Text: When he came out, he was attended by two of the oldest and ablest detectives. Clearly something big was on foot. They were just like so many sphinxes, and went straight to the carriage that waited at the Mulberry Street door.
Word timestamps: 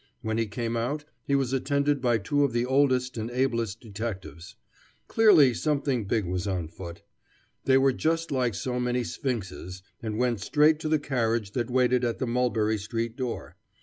When 0.23 0.39
he 0.39 0.47
came 0.47 0.75
out, 0.75 1.03
he 1.27 1.35
was 1.35 1.53
attended 1.53 2.01
by 2.01 2.17
two 2.17 2.43
of 2.43 2.53
the 2.53 2.65
oldest 2.65 3.17
and 3.19 3.29
ablest 3.29 3.81
detectives. 3.81 4.55
Clearly 5.07 5.53
something 5.53 6.05
big 6.05 6.25
was 6.25 6.47
on 6.47 6.69
foot. 6.69 7.03
They 7.65 7.77
were 7.77 7.93
just 7.93 8.31
like 8.31 8.55
so 8.55 8.79
many 8.79 9.03
sphinxes, 9.03 9.83
and 10.01 10.17
went 10.17 10.39
straight 10.41 10.79
to 10.79 10.89
the 10.89 10.97
carriage 10.97 11.51
that 11.51 11.69
waited 11.69 12.03
at 12.03 12.17
the 12.17 12.25
Mulberry 12.25 12.79
Street 12.79 13.15
door. 13.15 13.55